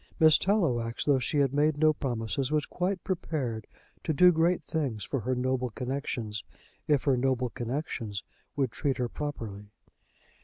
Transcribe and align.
Miss 0.19 0.39
Tallowax, 0.39 1.05
though 1.05 1.19
she 1.19 1.37
had 1.37 1.53
made 1.53 1.77
no 1.77 1.93
promises, 1.93 2.51
was 2.51 2.65
quite 2.65 3.03
prepared 3.03 3.67
to 4.03 4.13
do 4.13 4.31
great 4.31 4.63
things 4.63 5.03
for 5.03 5.19
her 5.19 5.35
noble 5.35 5.69
connexions, 5.69 6.43
if 6.87 7.03
her 7.03 7.15
noble 7.15 7.51
connexions 7.51 8.23
would 8.55 8.71
treat 8.71 8.97
her 8.97 9.07
properly. 9.09 9.69